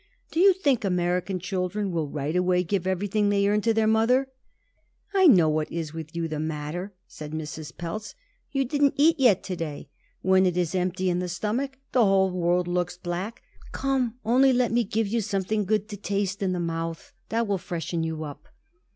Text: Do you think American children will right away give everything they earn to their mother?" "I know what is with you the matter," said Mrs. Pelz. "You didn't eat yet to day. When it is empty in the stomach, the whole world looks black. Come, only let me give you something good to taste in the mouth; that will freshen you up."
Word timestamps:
Do 0.31 0.39
you 0.39 0.53
think 0.53 0.83
American 0.83 1.37
children 1.39 1.91
will 1.91 2.07
right 2.09 2.35
away 2.35 2.63
give 2.63 2.87
everything 2.87 3.29
they 3.29 3.47
earn 3.47 3.61
to 3.61 3.71
their 3.71 3.85
mother?" 3.85 4.29
"I 5.13 5.27
know 5.27 5.47
what 5.47 5.71
is 5.71 5.93
with 5.93 6.15
you 6.15 6.27
the 6.27 6.39
matter," 6.39 6.93
said 7.05 7.33
Mrs. 7.33 7.77
Pelz. 7.77 8.15
"You 8.51 8.65
didn't 8.65 8.95
eat 8.97 9.19
yet 9.19 9.43
to 9.43 9.55
day. 9.55 9.89
When 10.23 10.47
it 10.47 10.57
is 10.57 10.73
empty 10.73 11.11
in 11.11 11.19
the 11.19 11.29
stomach, 11.29 11.77
the 11.91 12.03
whole 12.03 12.31
world 12.31 12.67
looks 12.67 12.97
black. 12.97 13.43
Come, 13.73 14.15
only 14.25 14.51
let 14.51 14.71
me 14.71 14.83
give 14.83 15.05
you 15.07 15.21
something 15.21 15.65
good 15.65 15.87
to 15.89 15.97
taste 15.97 16.41
in 16.41 16.51
the 16.51 16.59
mouth; 16.59 17.13
that 17.29 17.45
will 17.45 17.59
freshen 17.59 18.03
you 18.03 18.23
up." 18.23 18.47